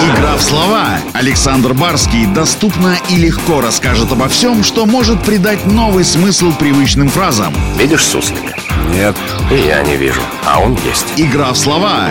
Игра 0.00 0.36
в 0.36 0.42
слова. 0.42 0.98
Александр 1.12 1.74
Барский 1.74 2.26
доступно 2.26 2.96
и 3.08 3.16
легко 3.16 3.60
расскажет 3.60 4.12
обо 4.12 4.28
всем, 4.28 4.62
что 4.62 4.86
может 4.86 5.22
придать 5.22 5.66
новый 5.66 6.04
смысл 6.04 6.52
привычным 6.52 7.08
фразам. 7.08 7.54
Видишь 7.78 8.04
суслика? 8.04 8.54
Нет. 8.92 9.16
И 9.50 9.66
я 9.66 9.82
не 9.82 9.96
вижу, 9.96 10.20
а 10.46 10.60
он 10.60 10.78
есть. 10.86 11.06
Игра 11.16 11.52
в 11.52 11.58
слова. 11.58 12.10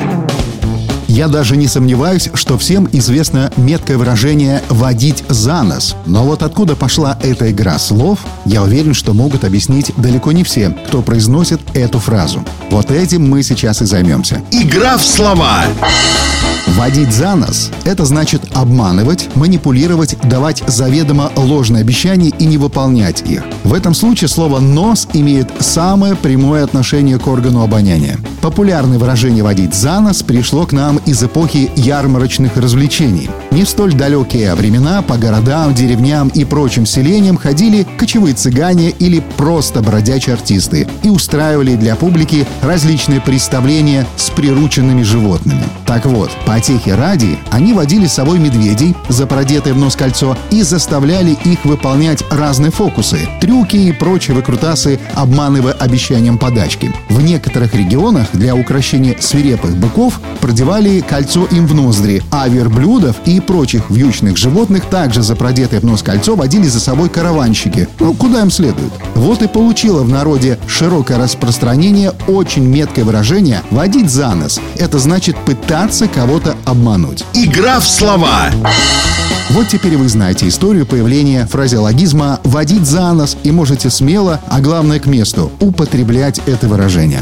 Я 1.07 1.27
даже 1.27 1.57
не 1.57 1.67
сомневаюсь, 1.67 2.29
что 2.33 2.57
всем 2.57 2.89
известно 2.91 3.51
меткое 3.55 3.99
выражение 3.99 4.63
«водить 4.69 5.23
за 5.29 5.61
нос». 5.61 5.95
Но 6.07 6.23
вот 6.23 6.41
откуда 6.41 6.75
пошла 6.75 7.19
эта 7.21 7.51
игра 7.51 7.77
слов, 7.77 8.17
я 8.45 8.63
уверен, 8.63 8.95
что 8.95 9.13
могут 9.13 9.43
объяснить 9.43 9.91
далеко 9.95 10.31
не 10.31 10.43
все, 10.43 10.71
кто 10.87 11.03
произносит 11.03 11.61
эту 11.75 11.99
фразу. 11.99 12.43
Вот 12.71 12.89
этим 12.89 13.29
мы 13.29 13.43
сейчас 13.43 13.83
и 13.83 13.85
займемся. 13.85 14.41
Игра 14.49 14.97
в 14.97 15.05
слова. 15.05 15.65
Водить 16.67 17.11
за 17.11 17.35
нос– 17.35 17.71
это 17.83 18.05
значит 18.05 18.41
обманывать, 18.53 19.29
манипулировать, 19.35 20.17
давать 20.23 20.63
заведомо 20.65 21.31
ложные 21.35 21.81
обещания 21.81 22.29
и 22.29 22.45
не 22.45 22.57
выполнять 22.57 23.21
их. 23.29 23.43
В 23.63 23.73
этом 23.73 23.93
случае 23.93 24.29
слово 24.29 24.59
«нос» 24.59 25.07
имеет 25.13 25.51
самое 25.59 26.15
прямое 26.15 26.63
отношение 26.63 27.19
к 27.19 27.27
органу 27.27 27.63
обоняния. 27.63 28.17
Популярное 28.43 28.99
выражение 28.99 29.41
«водить 29.41 29.73
за 29.73 30.01
нос» 30.01 30.21
пришло 30.21 30.65
к 30.65 30.73
нам 30.73 30.97
из 31.05 31.23
эпохи 31.23 31.71
ярмарочных 31.77 32.57
развлечений. 32.57 33.29
Не 33.51 33.63
в 33.63 33.69
столь 33.69 33.93
далекие 33.93 34.53
времена 34.53 35.01
по 35.01 35.15
городам, 35.15 35.73
деревням 35.73 36.27
и 36.27 36.43
прочим 36.43 36.85
селениям 36.85 37.37
ходили 37.37 37.87
кочевые 37.97 38.35
цыгане 38.35 38.89
или 38.89 39.23
просто 39.37 39.81
бродячие 39.81 40.33
артисты 40.33 40.89
и 41.03 41.09
устраивали 41.09 41.77
для 41.77 41.95
публики 41.95 42.45
различные 42.61 43.21
представления 43.21 44.05
с 44.17 44.29
прирученными 44.29 45.03
животными. 45.03 45.63
Так 45.85 46.05
вот, 46.05 46.29
потехи 46.45 46.89
ради, 46.89 47.39
они 47.49 47.71
водили 47.71 48.07
с 48.07 48.13
собой 48.13 48.39
медведей, 48.39 48.93
за 49.07 49.25
продетое 49.25 49.73
в 49.73 49.77
нос 49.77 49.95
кольцо, 49.95 50.37
и 50.51 50.63
заставляли 50.63 51.37
их 51.45 51.63
выполнять 51.63 52.21
разные 52.29 52.71
фокусы, 52.71 53.19
трюки 53.39 53.77
и 53.77 53.93
прочие 53.93 54.35
выкрутасы, 54.35 54.99
обманывая 55.13 55.71
обещанием 55.71 56.37
подачки. 56.37 56.91
В 57.07 57.21
некоторых 57.21 57.73
регионах 57.73 58.32
для 58.33 58.55
украшения 58.55 59.15
свирепых 59.19 59.77
быков 59.77 60.19
продевали 60.41 60.99
кольцо 60.99 61.45
им 61.45 61.67
в 61.67 61.73
ноздри, 61.73 62.21
а 62.31 62.47
верблюдов 62.47 63.15
и 63.25 63.39
прочих 63.39 63.89
вьючных 63.89 64.37
животных 64.37 64.85
также 64.85 65.21
за 65.21 65.35
продетое 65.35 65.79
в 65.79 65.85
нос 65.85 66.03
кольцо 66.03 66.35
водили 66.35 66.67
за 66.67 66.79
собой 66.79 67.09
караванщики. 67.09 67.87
Ну, 67.99 68.13
куда 68.13 68.41
им 68.41 68.51
следует. 68.51 68.91
Вот 69.15 69.41
и 69.41 69.47
получило 69.47 70.03
в 70.03 70.09
народе 70.09 70.57
широкое 70.67 71.17
распространение 71.17 72.13
очень 72.27 72.65
меткое 72.65 73.05
выражение 73.05 73.61
«водить 73.71 74.09
за 74.09 74.33
нос». 74.33 74.59
Это 74.77 74.99
значит 74.99 75.37
пытаться 75.45 76.07
кого-то 76.07 76.55
обмануть. 76.65 77.23
Игра 77.33 77.79
в 77.79 77.87
слова. 77.87 78.49
Вот 79.49 79.67
теперь 79.67 79.97
вы 79.97 80.09
знаете 80.09 80.47
историю 80.47 80.85
появления 80.85 81.45
фразеологизма 81.45 82.39
«водить 82.43 82.85
за 82.85 83.11
нос» 83.13 83.37
и 83.43 83.51
можете 83.51 83.89
смело, 83.89 84.39
а 84.47 84.59
главное 84.61 84.99
к 84.99 85.05
месту, 85.05 85.51
употреблять 85.59 86.41
это 86.47 86.67
выражение. 86.67 87.21